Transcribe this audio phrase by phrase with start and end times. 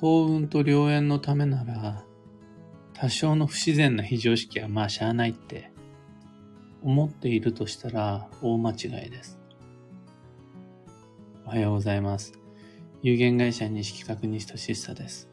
[0.00, 2.06] 幸運と良縁のためなら、
[2.94, 5.70] 多少の不自然な非常識はまあしゃあないって
[6.82, 8.74] 思っているとしたら大間違
[9.06, 9.38] いです。
[11.44, 12.32] おはようございます。
[13.02, 15.28] 有限会社西企画西俊久です。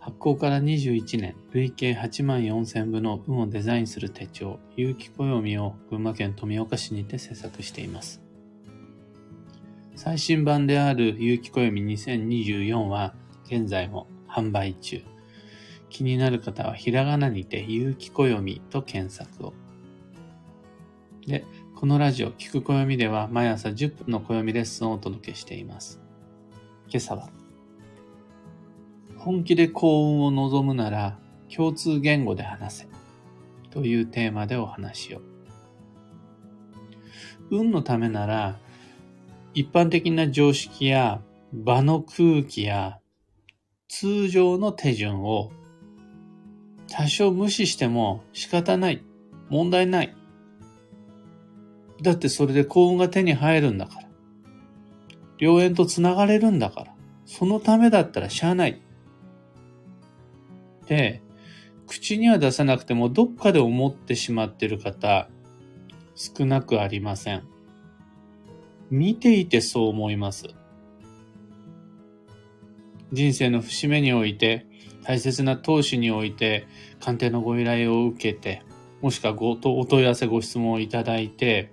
[0.00, 8.22] 発行から21年、累計8万4000部の運をデザインする手帳、有機暦を群馬県富岡市にて制作しています。
[9.96, 13.12] 最新版である有機暦2024は
[13.46, 15.02] 現在も販売中。
[15.88, 19.54] 気になる方はひらがなにて有機暦と検索を。
[21.26, 26.00] で、このラジオ、聞く暦では毎朝10分の暦レッスンをお届けしています。
[26.88, 27.30] 今朝は、
[29.16, 31.18] 本気で幸運を望むなら
[31.54, 32.88] 共通言語で話せ
[33.70, 35.20] というテーマでお話しを。
[37.50, 38.58] 運のためなら
[39.54, 41.20] 一般的な常識や
[41.52, 42.98] 場の空気や
[43.88, 45.52] 通常の手順を
[46.88, 49.04] 多少無視しても仕方ない。
[49.48, 50.14] 問題ない。
[52.02, 54.08] だってそれで幸運が手に入るんだから。
[55.38, 56.94] 良縁と繋がれるんだから。
[57.26, 58.80] そのためだったらしゃあない。
[60.86, 61.22] で、
[61.86, 65.28] 口には出さなくてもどっかで思ってしまってる方、
[66.14, 67.44] 少なくありません。
[68.90, 70.46] 見ていてそう思います。
[73.12, 74.66] 人生の節目において、
[75.02, 76.66] 大切な投資において、
[77.00, 78.62] 鑑定のご依頼を受けて、
[79.00, 81.72] もしくはごお問い合わせご質問をいただいて、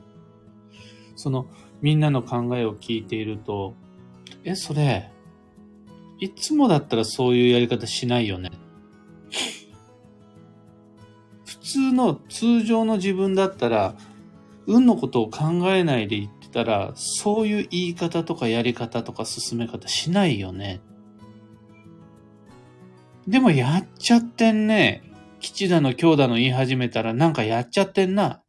[1.16, 1.48] その
[1.82, 3.76] みんなの考えを聞いていると、
[4.46, 5.12] え、それ、
[6.20, 8.52] いつもだったらそういうやり方しないよね。
[11.46, 13.96] 普通の通常の自分だったら、
[14.66, 20.82] 運のことを考えないで言ってたら、そういう言い方とかやり方とか進め方しないよね。
[23.28, 25.04] でもやっちゃってんね。
[25.40, 28.42] 吉だの強だの言い始めたらなんかやっちゃってんな。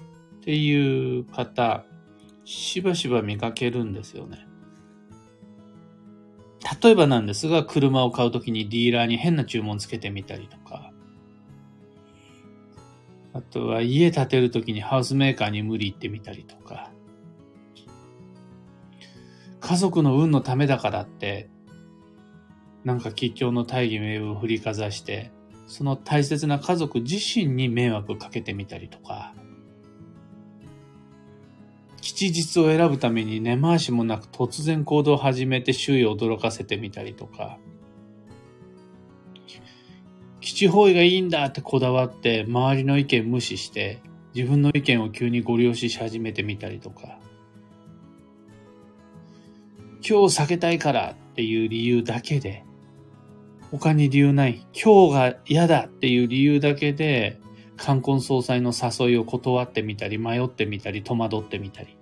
[0.00, 1.84] っていう方、
[2.44, 4.46] しばしば見かけるんですよね。
[6.82, 10.92] 例えばなんですが、車を買うときにディーラーに変な注文つけてみたりとか、
[13.32, 16.90] あとは家建てるときにハウスメーカーに無理言ってみたりとか、
[19.60, 21.48] 家族の運のためだからって、
[22.84, 25.30] なんか吉祥の大義名分を振りかざして、
[25.66, 29.34] その大切な家族自身に迷惑かけてみたりとか、
[32.00, 37.58] 吉日を選ぶために根回しもなく突然行動を始めて周囲を驚かせてみたりとか、
[40.40, 44.00] 基地方位がいいんだってこだわって周りの意見無視して
[44.34, 47.18] 自分の意見を急にご了承し始めてみたりとか、
[50.02, 52.64] 今日避けたいからっていう理由だけで
[53.70, 54.66] 他に理由ない。
[54.72, 57.38] 今日が嫌だっていう理由だけで、
[57.76, 61.96] 冠婚葬祭の誘いを断ってみたり、迷ってみたり、戸惑ってみたり。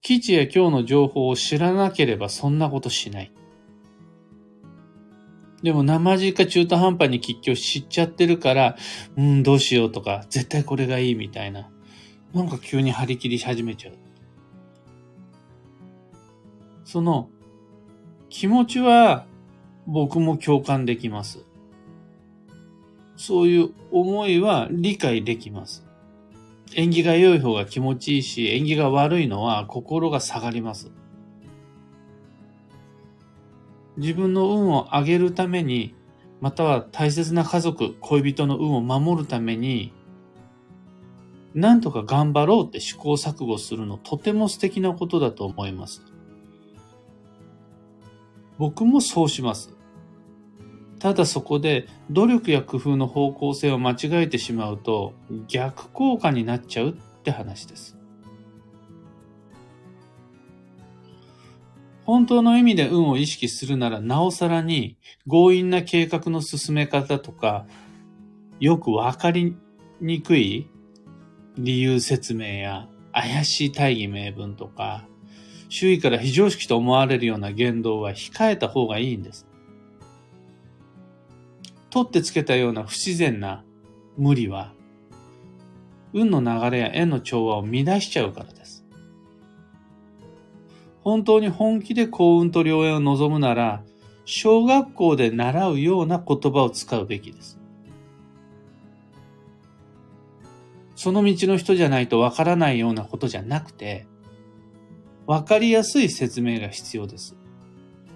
[0.00, 3.32] 基地や今日の情報を知らなければそんなことしない。
[5.62, 8.76] でも生地か中途半端に吉居知っちゃってるから、
[9.16, 11.68] うん、どうしようとか、絶対これがいいみたいな。
[12.32, 13.94] なんか急に張り切りし始めちゃう。
[16.84, 17.28] その
[18.28, 19.26] 気持ちは
[19.86, 21.44] 僕も共感できます。
[23.16, 25.86] そういう思いは理解できます。
[26.74, 30.90] 縁起が良い方が気持ちいいし、縁起が悪いのは心が下がります。
[33.96, 35.94] 自分の運を上げるために、
[36.40, 39.92] または大切な家族、恋人の運を守るために、
[41.54, 46.02] なんとか頑張ろうって試行錯誤するのとても素敵なことだと思います。
[48.58, 49.74] 僕もそうします。
[50.98, 55.12] ただそこで努力や工夫の方向性を間違えてしまうと
[55.46, 57.96] 逆効果になっちゃうって話です。
[62.04, 64.96] 本当の意味で運を意識するならなおさらに
[65.28, 67.66] 強引な計画の進め方とか
[68.60, 69.56] よくわかり
[70.00, 70.70] にくい
[71.58, 75.08] 理由説明や怪しい大義名分とか
[75.68, 79.46] 周囲から非常識と思われるような言動は控えた方がいいんです。
[81.90, 83.64] 取ってつけたような不自然な
[84.16, 84.72] 無理は、
[86.12, 88.84] 運の流れや縁の調和を乱しちゃうからです。
[91.02, 93.82] 本当に本気で幸運と良縁を望むなら、
[94.24, 97.60] 小学校で習うような言葉を使うべきです。
[100.96, 104.06] その道の人じゃないとわからないようなことじゃなくて、
[105.26, 107.36] わかりやすい説明が必要です。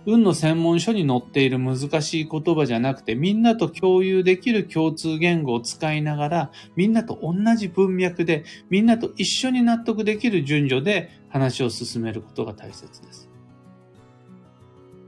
[0.06, 13.28] 運の専門書に載っている難しい言葉じゃなくて、みんなと共有できる共通言語を使いながら、みんなと同じ文脈で、みんなと一緒に納得できる順序で話を進めることが大切です。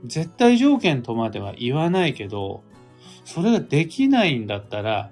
[0.05, 2.63] 絶対条件とまでは言わないけど、
[3.25, 5.09] それができないんだったら、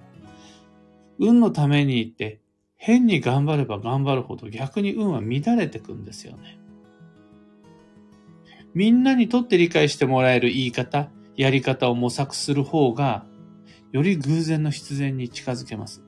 [1.17, 2.39] 運のために言って、
[2.77, 6.61] 変に頑張れば頑張るほど逆に運は乱れてくんですよね。
[8.73, 13.25] みんなにとって理解してもらえる言い方、やり方を模索する方が、
[13.91, 16.03] より偶然の必然に近づけます。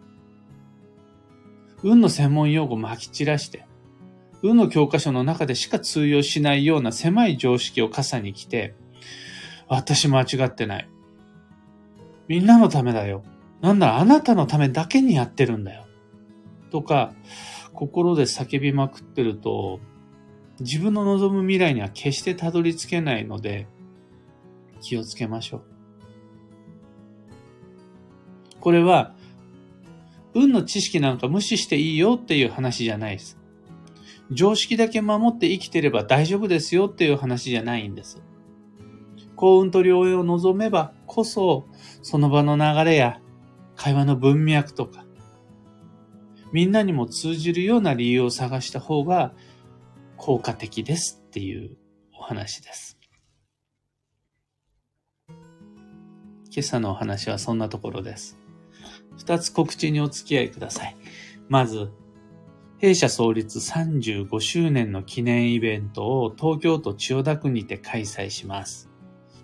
[1.83, 3.65] 運の専門用語を撒き散らして、
[4.41, 8.75] 運の教科書の中でしか通用しないような狭い常識を傘に来て、
[9.67, 10.89] 私間違ってない。
[12.27, 13.23] みんなのためだよ。
[13.61, 15.85] なんならあなたのためだけにやってるんだよ。
[16.71, 17.13] とか、
[17.73, 19.79] 心で叫びまくってると、
[20.59, 23.67] 自分の望む未来には決してたどり着けないので、
[24.81, 25.63] 気をつけましょう。
[28.59, 29.15] これは、
[30.33, 33.37] 運の知識なんか無視していいよっていう話じゃないです。
[34.31, 38.21] 常識だけ守って生きてれば大丈夫ですよっていう話じゃないんです。
[39.35, 41.67] 幸運と良縁を望めばこそ、
[42.01, 43.19] その場の流れや
[43.75, 45.05] 会話の文脈とか、
[46.51, 49.33] みんなにも通じるような理由を探した方が
[50.25, 51.75] 効果的ですっていう
[52.17, 52.97] お話です。
[55.27, 55.35] 今
[56.59, 58.39] 朝のお話はそんなところです。
[59.17, 60.95] 二つ告知にお付き合いください。
[61.49, 61.91] まず、
[62.77, 68.89] 弊社創立35周年の記念イベントを東京都千代田区にて開催します。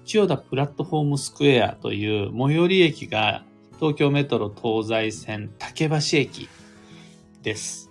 [0.06, 3.44] 千代田プラットフォームスクエアという最寄り駅が
[3.80, 6.48] 東京メトロ東西線竹橋駅
[7.44, 7.89] です。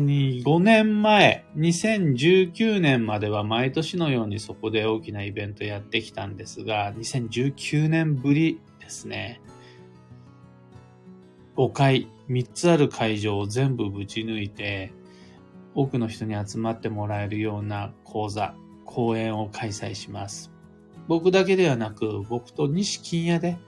[0.00, 9.40] に5年前、2019年までは毎年のようにそこで大きなイベントやってきたんですが、2019年ぶりですね。
[11.56, 14.92] 5回、3つある会場を全部ぶち抜いて、
[15.74, 18.54] 多くの人に集まってもらえるような講座、
[18.84, 20.50] 講演を開催します。
[21.08, 23.58] 僕だけではなく、僕と西金屋で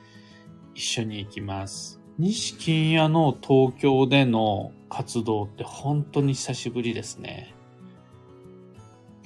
[0.75, 2.04] 一緒に行きます。
[2.17, 7.53] 西金屋の東京での活動って本当に久しぶりですね。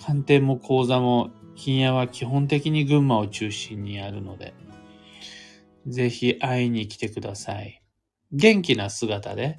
[0.03, 4.55] 鑑定も講座も金屋は基本的に群馬を中心にあるので、
[5.87, 7.83] ぜひ会いに来てください。
[8.33, 9.59] 元気な姿で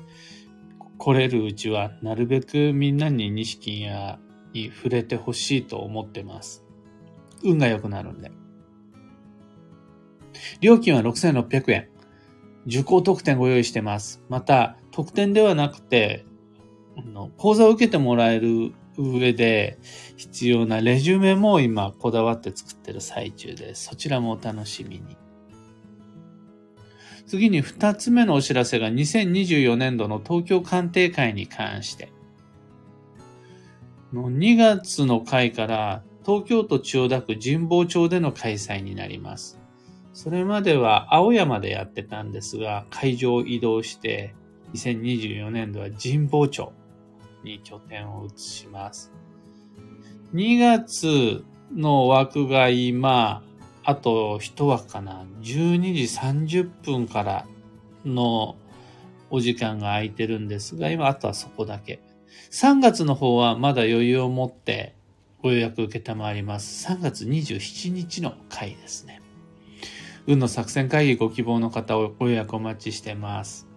[0.97, 4.19] 来れるうちはなるべくみんなに西金屋
[4.53, 6.65] に触れてほしいと思ってます。
[7.43, 8.31] 運が良くなるんで。
[10.61, 11.98] 料金は6600円。
[12.65, 14.21] 受講特典ご用意してます。
[14.29, 16.25] また、特典ではなくて、
[17.37, 19.79] 講座を受けてもらえる上で
[20.17, 23.85] 必要なレジュメも今こだわって作ってる最中です。
[23.85, 25.17] そちらもお楽しみに。
[27.25, 32.11] 次に二つ目のお知らせが2024年度の東京鑑定会に関して。
[34.11, 39.58] の2月の会から東京都千代田区神保町での開催になります。
[40.21, 44.35] それまでは青山でやってたんですが、会場を移動して、
[44.73, 46.73] 2024年度は神保町
[47.41, 49.13] に拠点を移します。
[50.33, 53.41] 2月の枠が今、
[53.85, 55.25] あと1枠かな。
[55.39, 57.45] 12時30分から
[58.03, 58.57] の
[59.29, 62.01] お時間が空いてるんですが、今あとはそこだけ。
[62.51, 64.97] 3月の方はまだ余裕を持って
[65.41, 66.85] ご予約受けたまわります。
[66.91, 69.18] 3月27日の回ですね。
[70.29, 73.67] 運の作戦会議ご希望の方をご予約お待ちしてます。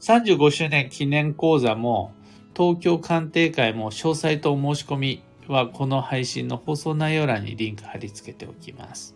[0.00, 2.12] 35周年記念講座も、
[2.56, 9.14] 東京鑑定会も詳細とお申し込みはこの配信の放送内容欄にリンク貼り付けておきます。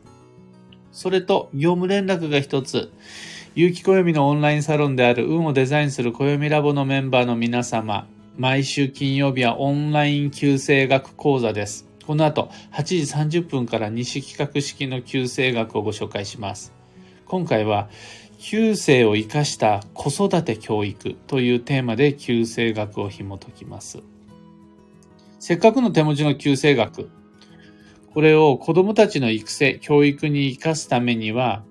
[0.93, 2.93] それと、業務連絡が一つ。
[3.57, 8.07] 有機暦のオンラインサロンである運をデザインする暦ラボのメンバーの皆様、
[8.37, 11.90] 毎週金曜日はオンライン旧正学講座です。
[12.11, 16.73] この後、8時30分から西企画式の旧正学をご紹介します。
[17.25, 17.89] 今回は、
[18.37, 24.01] 旧世を生かした子育て教育というテーマで旧世学を紐解きます。
[25.39, 27.13] せっかくの手持ちの旧世学、
[28.13, 31.63] これを子供たちの育成、教育に生かすためには、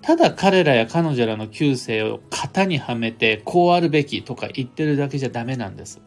[0.00, 6.00] ただ彼らや彼女らの旧世を型にはめてこうあるべきとか言ってるだけじゃダメなんです。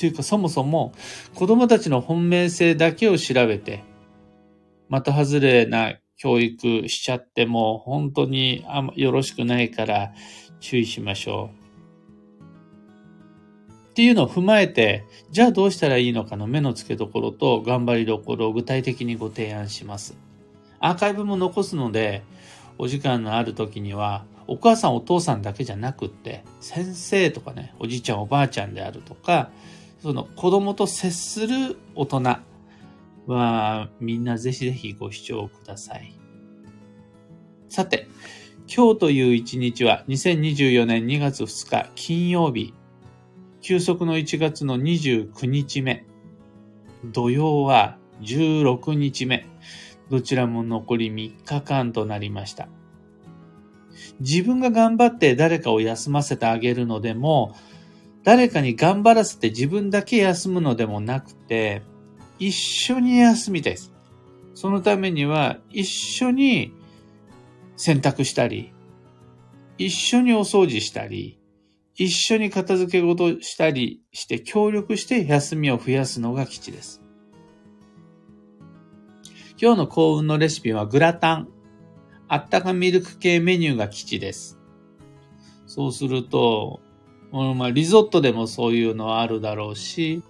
[0.00, 0.94] というかそもそも
[1.34, 3.84] 子供たちの本命性だけを調べて、
[4.88, 10.12] 的外れな教育しちゃっても本当にあよろしくないから
[10.58, 11.60] 注意しましょう。
[13.90, 20.16] っていうのを踏まえて、じゃあどうしたらいいのかの目の付けどころと頑張りどころを具体的にご提案します。
[20.78, 22.22] アーカイブも残すので、
[22.78, 29.50] お時間のある時には、お母さんお父さんだけじゃなくって、先生とかね、おじいちゃんおばあちゃんであるとか、
[30.00, 32.22] その子供と接する大人
[33.26, 36.18] は、みんなぜひぜひご視聴ください。
[37.68, 38.08] さて、
[38.74, 42.72] 今日という一日は2024年2月2日金曜日、
[43.60, 46.06] 休息の1月の29日目、
[47.04, 49.46] 土曜は16日目、
[50.08, 52.68] どちらも残り3日間となりました。
[54.20, 57.54] 自分が頑張って誰かを休ませてあげるのでも、
[58.22, 61.82] 誰かに頑張らせて自分だけ休むのでもなくて、
[62.38, 63.92] 一緒に休みたいです。
[64.54, 66.72] そのためには、一緒に
[67.76, 68.72] 洗濯したり、
[69.78, 71.38] 一緒にお掃除したり、
[71.94, 77.02] 一緒に片付け事したりして協力して休みを増やすのが基地です。
[79.60, 81.48] 今日の幸運のレシピはグラタン。
[82.28, 84.58] あったかミルク系メニューが基地です。
[85.66, 86.80] そうすると、
[87.32, 90.22] うんまあ、リゾットでもそういうのはあるだろうし、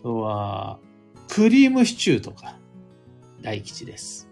[0.00, 0.78] あとは、
[1.28, 2.56] クリームシチューとか、
[3.40, 4.28] 大吉です。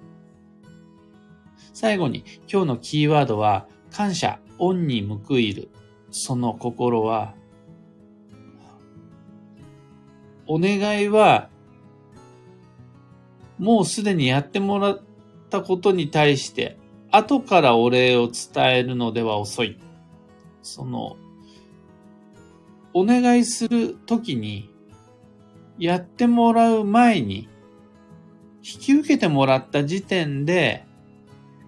[1.72, 5.70] 最後に、今日のキーワードは、感謝、恩に報いる。
[6.10, 7.34] その心は、
[10.46, 11.48] お願いは、
[13.58, 15.00] もうすでにやってもらっ
[15.50, 16.76] たことに対して、
[17.10, 19.78] 後からお礼を伝えるのでは遅い。
[20.62, 21.16] その、
[22.98, 24.74] お願いするときに、
[25.78, 27.48] やってもらう前に、
[28.56, 30.84] 引き受けてもらった時点で、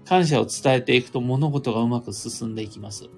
[0.05, 3.09] 感謝を伝えていくと物事がうまく進んでいきます。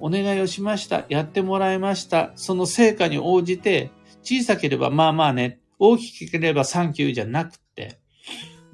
[0.00, 1.04] お願いをしました。
[1.08, 2.32] やってもらいました。
[2.34, 3.92] その成果に応じて、
[4.22, 8.00] 小さければまあまあね、大きければサンキューじゃなくて、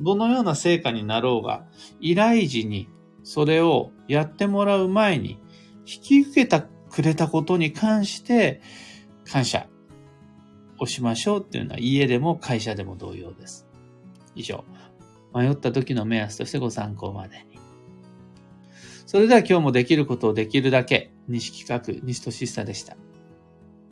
[0.01, 1.67] どのような成果になろうが、
[2.01, 2.89] 依頼時に
[3.25, 5.39] それをやってもらう前に、
[5.85, 8.61] 引き受けたくれたことに関して
[9.25, 9.67] 感謝
[10.79, 13.67] をしましょうっていうのは家でも会社でも同様です。
[14.35, 14.65] 以上。
[15.35, 17.59] 迷った時の目安としてご参考までに。
[19.07, 22.97] それでは今日もできることをできるだけ、西企画、西俊久でした。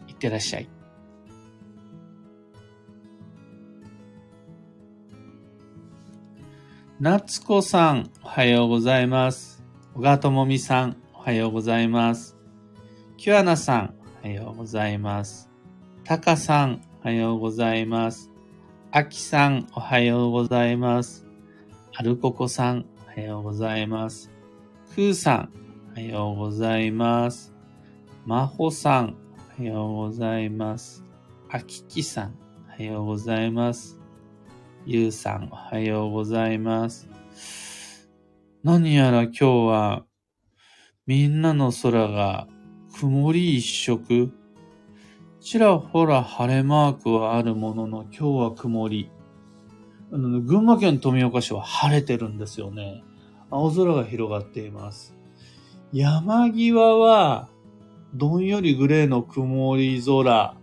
[0.07, 0.69] いってらっしゃい。
[7.01, 9.65] 夏子さん、おはようございます。
[9.95, 12.40] 小川智美さん、おはようございます。
[13.21, 15.51] キュアナさん、おはようございます。
[16.05, 18.31] タカさん、おはようございます。
[18.93, 21.27] アキさん、おはようございます。
[21.95, 24.31] アルココさん、おはようございます。
[24.95, 25.53] クーさん、
[25.91, 27.53] おはようございます。
[28.25, 29.17] マホさん、
[29.59, 31.05] おはようございます。
[31.51, 32.35] アキキさん、
[32.69, 33.99] おはようございます。
[34.87, 37.07] ユウさん、おはようございます。
[38.63, 40.07] 何やら今日は、
[41.07, 42.49] みんなの空が
[43.01, 44.31] 曇り一色。
[45.41, 49.11] ちらほら晴れマークはあるものの、今日は曇り。
[50.13, 53.03] あの、群馬県富岡市は晴れてるんですよね。
[53.51, 55.15] 青空が広がっています。
[55.95, 57.49] 山際は、
[58.13, 60.55] どんよりグレーの曇り空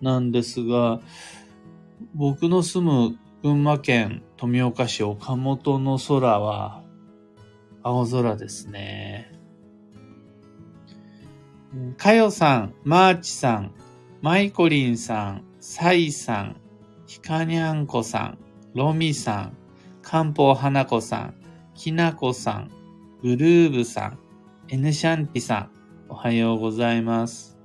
[0.00, 1.00] なんですが、
[2.14, 6.84] 僕の住む群馬県富岡市岡本の空は
[7.82, 9.37] 青空ですね。
[11.96, 13.74] かよさん、マーチさん、
[14.22, 16.60] マイコリンさん、サイさん、
[17.06, 18.38] ひかにゃんこさん、
[18.74, 19.56] ロミさん、
[20.00, 21.34] かんぽうはなこさん、
[21.74, 22.70] きなこさん、
[23.22, 24.18] グルーブさん、
[24.68, 25.70] エヌシャンティさん、
[26.08, 27.57] おはようございます。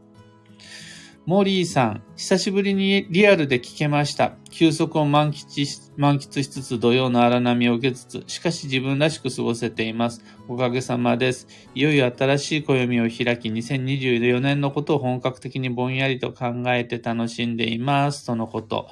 [1.26, 4.34] モリーさん、久しぶりにリアルで聞けました。
[4.52, 10.22] 休息を満喫し満喫しつつ土曜の荒波を受けつつ、しかし自分らしく過ごせています。
[10.50, 11.48] おかげさまです。
[11.76, 18.26] いよいよ新しい暦を開き、2024年のことを本格的にぼんやりと考えて楽しんでいます。
[18.26, 18.90] とのこと。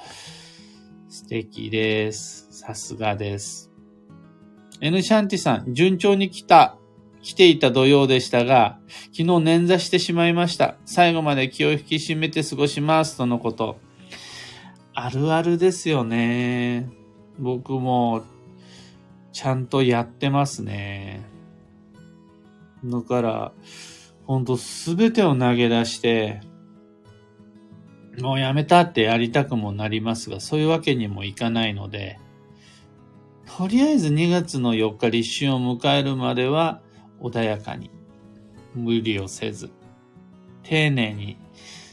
[1.10, 2.48] 素敵です。
[2.50, 3.70] さすがです。
[4.80, 6.78] N シャンティさん、順調に来た。
[7.22, 8.78] 来ていた土曜でしたが、
[9.12, 10.76] 昨日捻挫してしまいました。
[10.84, 13.16] 最後まで気を引き締めて過ごします。
[13.16, 13.78] とのこと。
[14.92, 16.90] あるあるですよね。
[17.38, 18.22] 僕も、
[19.32, 21.24] ちゃんとやってますね。
[22.84, 23.52] だから、
[24.26, 26.40] ほんとすべてを投げ出して、
[28.20, 32.18] もうやめたってやりたくもなりますが、そういうわけにもいかないので、
[33.56, 36.81] とりあえず2月の4日立春を迎えるまでは、
[37.22, 37.90] 穏やかに、
[38.74, 39.70] 無理をせず、
[40.62, 41.38] 丁寧に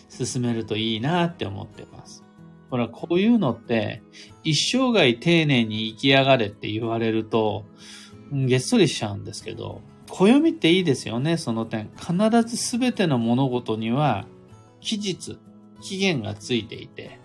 [0.09, 2.23] 進めるといいなって思ってます。
[2.69, 4.03] ほら、こういうのって、
[4.43, 7.65] 一生涯丁寧に生きやがれって言われると、
[8.31, 11.89] げっそりしちゃうんですけど、暦っていいですよね、その点。
[11.95, 12.13] 必
[12.47, 14.25] ずすべての物事には、
[14.81, 15.37] 期日、
[15.81, 17.19] 期限がついていて、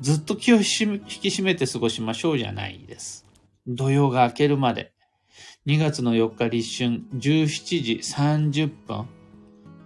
[0.00, 3.26] ずっと気を引き締めて過ごしましょうじゃないです。
[3.68, 4.92] 土曜が明けるまで、
[5.64, 9.06] 2月の4日立春17時30分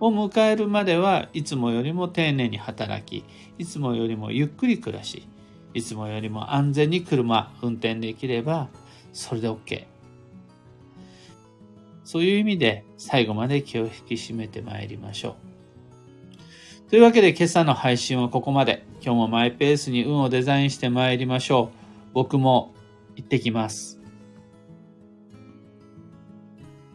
[0.00, 3.26] を迎えるまではいつもよりも丁寧に働き、
[3.58, 5.28] いつもよりもゆっくり暮らし、
[5.74, 8.68] いつもよりも安全に車運転できれば、
[9.12, 9.84] それで OK。
[12.04, 15.36] そういう意味で最後まで気を引き締めてまいりましょ
[16.86, 16.90] う。
[16.90, 18.86] というわけで今朝の配信はここまで。
[19.02, 21.76] 今日もマイペースに運をデザインしてまいりましょう。
[22.14, 22.72] 僕も
[23.14, 23.95] 行ってきます。